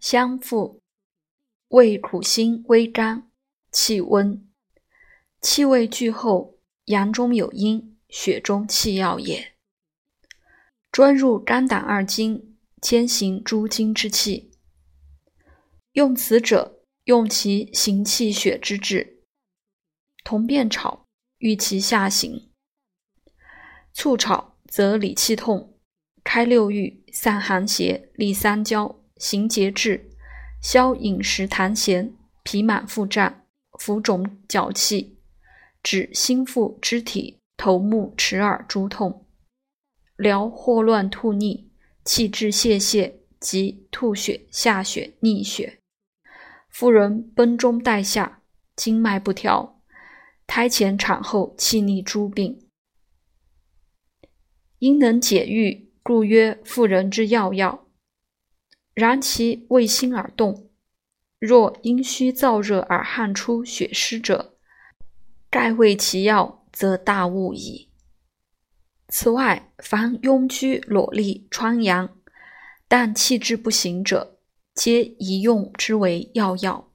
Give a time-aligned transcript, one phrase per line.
[0.00, 0.80] 相附，
[1.68, 3.30] 味苦辛微甘，
[3.72, 4.48] 气温。
[5.40, 9.54] 气味聚后，阳中有阴，血中气要也。
[10.92, 14.52] 专入肝胆二经，兼行诸经之气。
[15.92, 19.24] 用此者，用其行气血之志。
[20.22, 21.04] 同便炒，
[21.38, 22.50] 欲其下行。
[23.92, 25.76] 醋炒则理气痛，
[26.22, 30.10] 开六欲，散寒邪，利三焦，行节制，
[30.62, 33.42] 消饮食痰涎，脾满腹胀，
[33.78, 35.18] 浮肿脚气。
[35.82, 39.26] 指心腹、肢体、头目、齿耳诸痛，
[40.16, 41.70] 疗霍乱、吐逆、
[42.04, 45.78] 气滞泄泻及吐血、下血、逆血。
[46.68, 48.42] 妇人崩中带下，
[48.74, 49.80] 经脉不调，
[50.46, 52.68] 胎前产后气逆诸病，
[54.80, 57.87] 因能解郁，故曰妇人之要药。
[58.98, 60.70] 然其为心而动，
[61.38, 64.56] 若阴虚燥热而汗出血湿者。
[65.48, 67.90] 盖为其药，则大误矣。
[69.06, 72.10] 此外，凡庸居、裸立、疮疡，
[72.88, 74.40] 但气滞不行者，
[74.74, 76.90] 皆宜用之为药药。